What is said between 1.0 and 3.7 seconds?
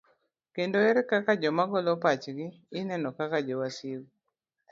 kaka joma golo pachgi ineno kaka jo